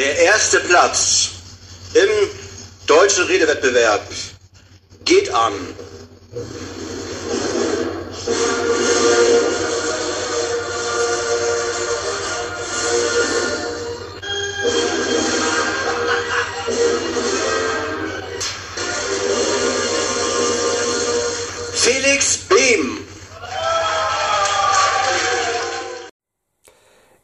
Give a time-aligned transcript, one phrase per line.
[0.00, 1.28] Der erste Platz
[1.92, 2.08] im
[2.86, 4.00] deutschen Redewettbewerb
[5.04, 5.52] geht an.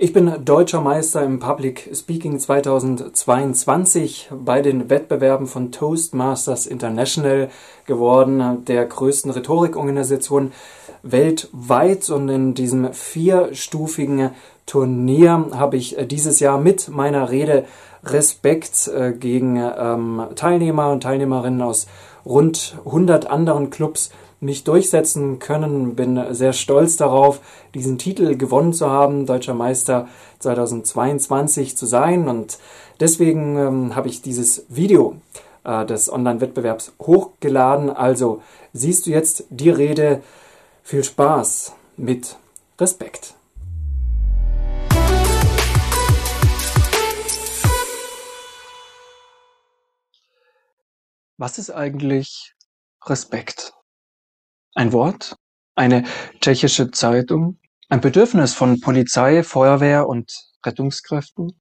[0.07, 7.51] Ich bin deutscher Meister im Public Speaking 2022 bei den Wettbewerben von Toastmasters International
[7.87, 10.53] geworden, der größten Rhetorikorganisation
[11.03, 12.09] weltweit.
[12.11, 14.31] Und in diesem vierstufigen
[14.65, 17.65] Turnier habe ich dieses Jahr mit meiner Rede
[18.05, 21.89] Respekt äh, gegen ähm, Teilnehmer und Teilnehmerinnen aus
[22.25, 24.13] rund 100 anderen Clubs
[24.47, 25.95] mich durchsetzen können.
[25.95, 27.41] Bin sehr stolz darauf,
[27.75, 32.29] diesen Titel gewonnen zu haben, Deutscher Meister 2022 zu sein.
[32.29, 32.59] Und
[33.01, 35.17] deswegen ähm, habe ich dieses Video
[35.65, 37.91] äh, des Online-Wettbewerbs hochgeladen.
[37.91, 40.23] Also siehst du jetzt die Rede.
[40.83, 42.37] Viel Spaß mit
[42.81, 43.35] Respekt.
[51.39, 52.55] Was ist eigentlich
[53.05, 53.75] Respekt?
[54.77, 55.39] Ein Wort,
[55.75, 56.05] eine
[56.43, 60.31] tschechische Zeitung, ein Bedürfnis von Polizei, Feuerwehr und
[60.67, 61.59] Rettungskräften,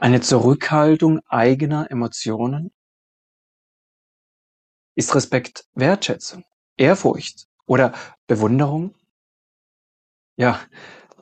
[0.00, 2.72] eine Zurückhaltung eigener Emotionen?
[4.96, 6.44] Ist Respekt Wertschätzung,
[6.76, 7.94] Ehrfurcht oder
[8.26, 8.94] Bewunderung?
[10.36, 10.60] Ja,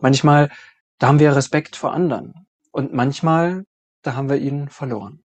[0.01, 0.51] manchmal,
[0.99, 3.67] da haben wir Respekt vor anderen und manchmal,
[4.03, 5.23] da haben wir ihn verloren.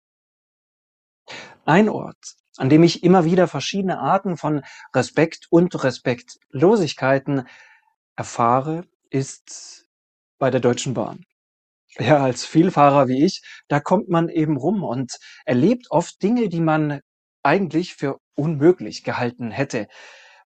[1.64, 4.62] Ein Ort, an dem ich immer wieder verschiedene Arten von
[4.95, 7.47] Respekt und Respektlosigkeiten
[8.17, 9.87] erfahre, ist
[10.39, 11.25] bei der Deutschen Bahn.
[11.98, 16.61] Ja, als Vielfahrer wie ich, da kommt man eben rum und erlebt oft Dinge, die
[16.61, 17.01] man
[17.43, 19.89] eigentlich für unmöglich gehalten hätte.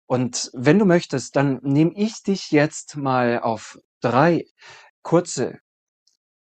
[0.06, 4.44] Und wenn du möchtest, dann nehme ich dich jetzt mal auf drei
[5.02, 5.60] kurze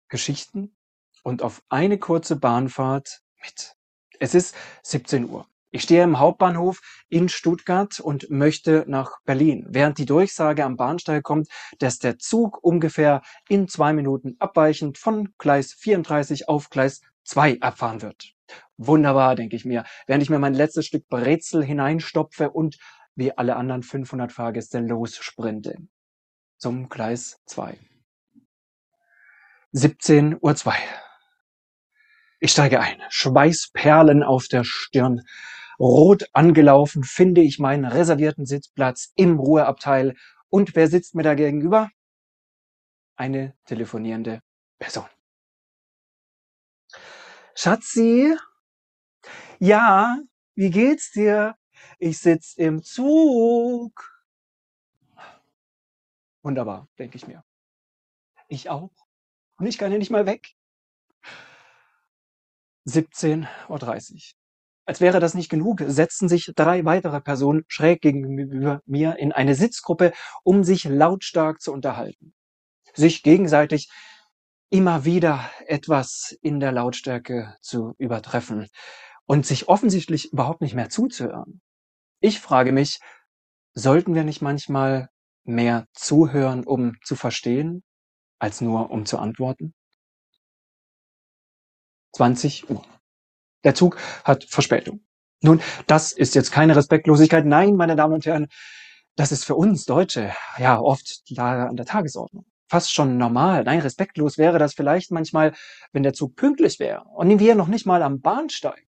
[0.08, 0.76] Geschichten
[1.22, 3.74] und auf eine kurze Bahnfahrt mit.
[4.18, 5.49] Es ist 17 Uhr.
[5.72, 11.22] Ich stehe im Hauptbahnhof in Stuttgart und möchte nach Berlin, während die Durchsage am Bahnsteig
[11.22, 11.48] kommt,
[11.78, 18.02] dass der Zug ungefähr in zwei Minuten abweichend von Gleis 34 auf Gleis 2 abfahren
[18.02, 18.32] wird.
[18.78, 22.76] Wunderbar, denke ich mir, während ich mir mein letztes Stück Brezel hineinstopfe und
[23.14, 25.76] wie alle anderen 500 Fahrgäste lossprinte.
[26.56, 27.78] Zum Gleis 2.
[29.72, 30.74] 17.02 Uhr.
[32.40, 35.22] Ich steige ein, Schweißperlen auf der Stirn,
[35.80, 40.14] Rot angelaufen finde ich meinen reservierten Sitzplatz im Ruheabteil.
[40.50, 41.90] Und wer sitzt mir da gegenüber?
[43.16, 44.42] Eine telefonierende
[44.78, 45.08] Person.
[47.54, 48.36] Schatzi?
[49.58, 50.18] Ja,
[50.54, 51.56] wie geht's dir?
[51.98, 54.22] Ich sitz im Zug.
[56.42, 57.42] Wunderbar, denke ich mir.
[58.48, 58.90] Ich auch.
[59.56, 60.54] Und ich kann ja nicht mal weg.
[62.86, 64.39] 17.30 Uhr.
[64.86, 69.54] Als wäre das nicht genug, setzten sich drei weitere Personen schräg gegenüber mir in eine
[69.54, 72.34] Sitzgruppe, um sich lautstark zu unterhalten.
[72.94, 73.88] Sich gegenseitig
[74.70, 78.68] immer wieder etwas in der Lautstärke zu übertreffen
[79.26, 81.60] und sich offensichtlich überhaupt nicht mehr zuzuhören.
[82.20, 82.98] Ich frage mich,
[83.74, 85.08] sollten wir nicht manchmal
[85.44, 87.82] mehr zuhören, um zu verstehen,
[88.38, 89.74] als nur um zu antworten?
[92.12, 92.84] 20 Uhr.
[93.64, 95.00] Der Zug hat Verspätung.
[95.42, 97.46] Nun, das ist jetzt keine Respektlosigkeit.
[97.46, 98.48] Nein, meine Damen und Herren,
[99.16, 102.44] das ist für uns Deutsche ja oft an der Tagesordnung.
[102.68, 103.64] Fast schon normal.
[103.64, 105.52] Nein, respektlos wäre das vielleicht manchmal,
[105.92, 108.86] wenn der Zug pünktlich wäre und wir noch nicht mal am Bahnsteig.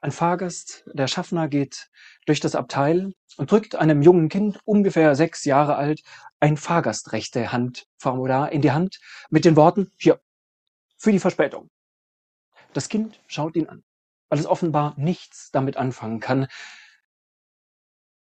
[0.00, 1.88] Ein Fahrgast, der Schaffner, geht
[2.26, 6.02] durch das Abteil und drückt einem jungen Kind, ungefähr sechs Jahre alt,
[6.38, 9.00] ein Fahrgastrechte-Handformular in die Hand
[9.30, 10.20] mit den Worten, hier,
[10.98, 11.68] für die Verspätung.
[12.78, 13.82] Das Kind schaut ihn an,
[14.28, 16.46] weil es offenbar nichts damit anfangen kann.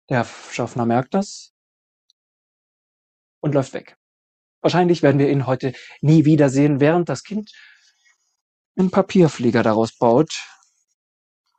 [0.10, 1.54] Der Schaffner merkt das
[3.42, 3.98] und läuft weg.
[4.62, 7.52] Wahrscheinlich werden wir ihn heute nie wiedersehen, während das Kind
[8.78, 10.42] einen Papierflieger daraus baut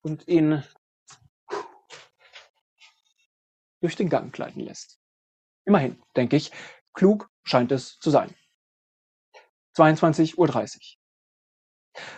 [0.01, 0.65] und ihn
[3.83, 4.99] durch den Gang gleiten lässt.
[5.67, 6.51] Immerhin, denke ich,
[6.95, 8.35] klug scheint es zu sein.
[9.77, 10.96] 22.30 Uhr.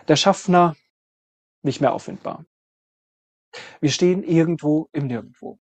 [0.07, 0.77] Der Schaffner
[1.63, 2.45] nicht mehr auffindbar.
[3.81, 5.59] Wir stehen irgendwo im Nirgendwo.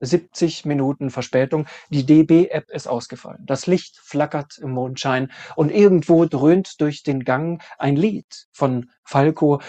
[0.00, 1.66] 70 Minuten Verspätung.
[1.90, 3.44] Die DB-App ist ausgefallen.
[3.46, 9.60] Das Licht flackert im Mondschein und irgendwo dröhnt durch den Gang ein Lied von Falco.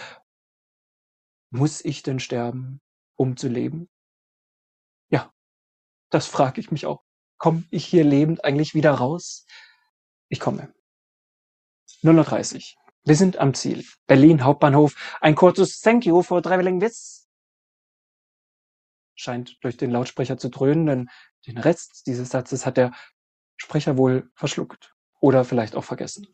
[1.50, 2.82] Muss ich denn sterben,
[3.16, 3.90] um zu leben?
[5.10, 5.34] Ja,
[6.10, 7.04] das frage ich mich auch.
[7.38, 9.46] Komme ich hier lebend eigentlich wieder raus?
[10.30, 10.74] Ich komme.
[12.04, 13.84] 0.30 Wir sind am Ziel.
[14.08, 14.96] Berlin Hauptbahnhof.
[15.22, 17.22] Ein kurzes Thank you for traveling with
[19.22, 21.10] scheint durch den Lautsprecher zu dröhnen, denn
[21.48, 22.92] den Rest dieses Satzes hat der
[23.58, 26.28] Sprecher wohl verschluckt oder vielleicht auch vergessen.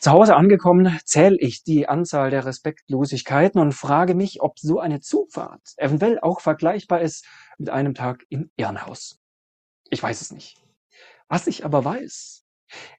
[0.00, 5.00] Zu Hause angekommen, zähle ich die Anzahl der Respektlosigkeiten und frage mich, ob so eine
[5.00, 7.26] Zugfahrt eventuell auch vergleichbar ist
[7.58, 9.18] mit einem Tag im Irrenhaus.
[9.90, 10.56] Ich weiß es nicht.
[11.28, 12.44] Was ich aber weiß,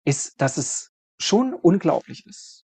[0.06, 2.66] ist, dass es schon unglaublich ist,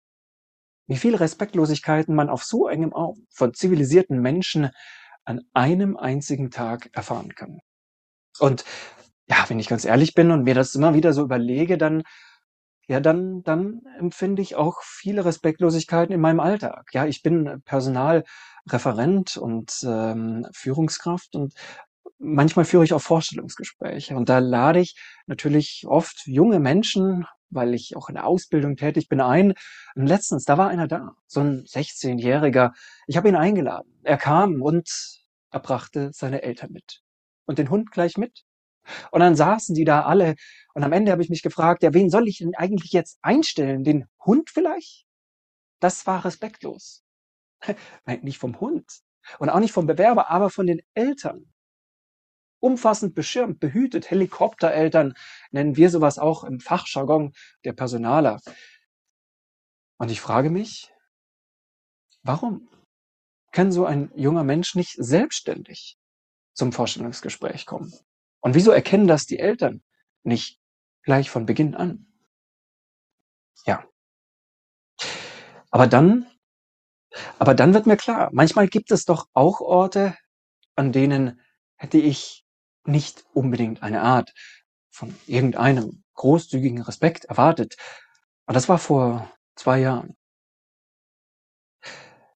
[0.89, 4.71] wie viele Respektlosigkeiten man auf so engem Raum von zivilisierten Menschen
[5.25, 7.61] an einem einzigen Tag erfahren kann.
[8.41, 8.65] Und
[9.29, 12.03] ja, wenn ich ganz ehrlich bin und mir das immer wieder so überlege, dann
[12.91, 16.89] ja, dann, dann empfinde ich auch viele Respektlosigkeiten in meinem Alltag.
[16.93, 21.53] Ja, ich bin Personalreferent und ähm, Führungskraft und
[22.19, 24.97] manchmal führe ich auch Vorstellungsgespräche und da lade ich
[25.27, 29.55] natürlich oft junge Menschen, weil ich auch in der Ausbildung tätig bin, ein.
[29.95, 32.73] Und letztens, da war einer da, so ein 16-Jähriger.
[33.07, 34.01] Ich habe ihn eingeladen.
[34.03, 34.89] Er kam und
[35.51, 37.03] er brachte seine Eltern mit.
[37.47, 38.45] Und den Hund gleich mit.
[39.11, 40.35] Und dann saßen die da alle.
[40.75, 43.85] Und am Ende habe ich mich gefragt, ja, wen soll ich denn eigentlich jetzt einstellen?
[43.85, 45.07] Den Hund vielleicht?
[45.81, 47.03] Das war respektlos.
[48.05, 49.01] Nein, nicht vom Hund.
[49.39, 51.53] Und auch nicht vom Bewerber, aber von den Eltern.
[52.61, 55.15] Umfassend beschirmt, behütet, Helikoptereltern
[55.51, 57.33] nennen wir sowas auch im Fachjargon
[57.65, 58.41] der Personaler.
[59.99, 60.93] Und ich frage mich,
[62.23, 62.69] warum?
[63.53, 65.99] kann so ein junger Mensch nicht selbstständig
[66.55, 67.93] zum Vorstellungsgespräch kommen?
[68.41, 69.83] Und wieso erkennen das die Eltern
[70.23, 70.61] nicht
[71.03, 72.07] gleich von Beginn an?
[73.65, 73.85] Ja.
[75.71, 76.31] Aber dann,
[77.39, 80.17] aber dann wird mir klar, manchmal gibt es doch auch Orte,
[80.77, 81.41] an denen
[81.77, 82.45] hätte ich
[82.85, 84.33] nicht unbedingt eine Art
[84.91, 87.77] von irgendeinem großzügigen Respekt erwartet.
[88.47, 90.17] Und das war vor zwei Jahren.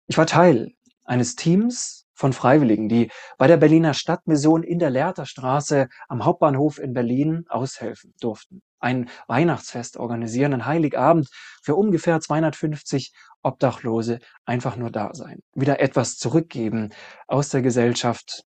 [0.06, 0.72] Ich war Teil
[1.04, 6.92] eines Teams von Freiwilligen, die bei der Berliner Stadtmission in der Lehrterstraße am Hauptbahnhof in
[6.92, 8.62] Berlin aushelfen durften.
[8.78, 11.28] Ein Weihnachtsfest organisieren, ein Heiligabend
[11.62, 13.12] für ungefähr 250
[13.42, 15.40] Obdachlose einfach nur da sein.
[15.54, 16.90] Wieder etwas zurückgeben
[17.26, 18.44] aus der Gesellschaft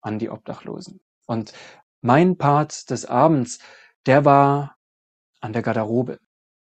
[0.00, 1.00] an die Obdachlosen.
[1.26, 1.52] Und
[2.00, 3.58] mein Part des Abends,
[4.06, 4.76] der war
[5.40, 6.18] an der Garderobe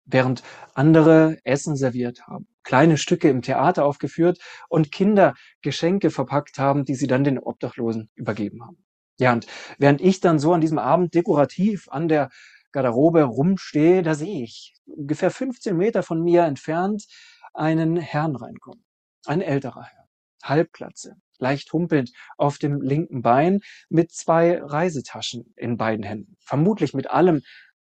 [0.05, 0.43] während
[0.73, 6.95] andere Essen serviert haben, kleine Stücke im Theater aufgeführt und Kinder Geschenke verpackt haben, die
[6.95, 8.85] sie dann den Obdachlosen übergeben haben.
[9.19, 9.45] Ja, und
[9.77, 12.29] während ich dann so an diesem Abend dekorativ an der
[12.71, 17.05] Garderobe rumstehe, da sehe ich ungefähr 15 Meter von mir entfernt
[17.53, 18.83] einen Herrn reinkommen.
[19.25, 20.00] Ein älterer Herr.
[20.43, 26.37] Halbplatze, leicht humpelnd auf dem linken Bein mit zwei Reisetaschen in beiden Händen.
[26.39, 27.41] Vermutlich mit allem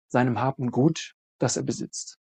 [0.08, 2.18] seinem Hab Gut das er besitzt.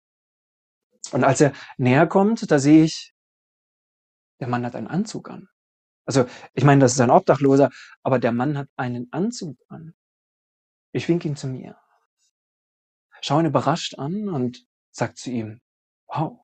[1.11, 3.13] Und als er näher kommt, da sehe ich,
[4.39, 5.49] der Mann hat einen Anzug an.
[6.05, 7.69] Also, ich meine, das ist ein Obdachloser,
[8.01, 9.93] aber der Mann hat einen Anzug an.
[10.91, 11.77] Ich wink ihn zu mir.
[13.21, 15.61] Schau ihn überrascht an und sag zu ihm,
[16.07, 16.43] wow,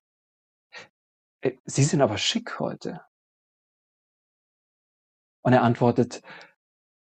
[1.41, 3.01] äh, Sie sind aber schick heute.
[5.47, 6.23] Und er antwortet,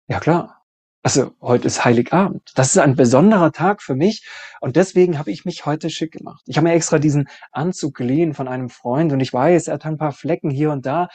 [0.09, 0.67] ja klar,
[1.05, 2.51] also heute ist Heiligabend.
[2.57, 4.29] Das ist ein besonderer Tag für mich
[4.61, 6.43] und deswegen habe ich mich heute schick gemacht.
[6.49, 9.87] Ich habe mir extra diesen Anzug geliehen von einem Freund und ich weiß, er hat
[9.87, 11.07] ein paar Flecken hier und da,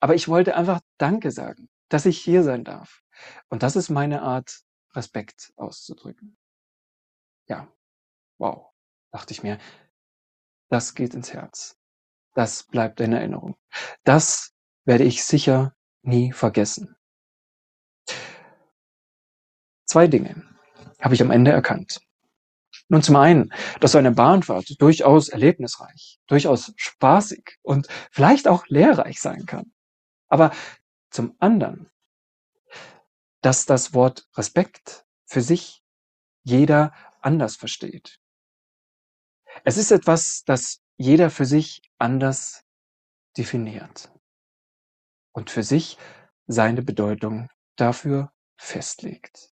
[0.00, 3.02] aber ich wollte einfach Danke sagen, dass ich hier sein darf.
[3.50, 4.62] Und das ist meine Art,
[4.94, 6.38] Respekt auszudrücken.
[7.46, 7.68] Ja,
[8.38, 8.70] wow,
[9.12, 9.58] dachte ich mir,
[10.70, 11.76] das geht ins Herz.
[12.32, 13.54] Das bleibt in Erinnerung.
[14.02, 14.54] Das
[14.86, 15.74] werde ich sicher
[16.06, 16.96] nie vergessen.
[19.86, 20.42] Zwei Dinge
[21.00, 22.00] habe ich am Ende erkannt.
[22.88, 29.20] Nun zum einen, dass so eine Bahnfahrt durchaus erlebnisreich, durchaus spaßig und vielleicht auch lehrreich
[29.20, 29.72] sein kann.
[30.28, 30.52] Aber
[31.10, 31.90] zum anderen,
[33.40, 35.82] dass das Wort Respekt für sich
[36.42, 38.18] jeder anders versteht.
[39.64, 42.64] Es ist etwas, das jeder für sich anders
[43.36, 44.13] definiert
[45.34, 45.98] und für sich
[46.46, 49.53] seine Bedeutung dafür festlegt.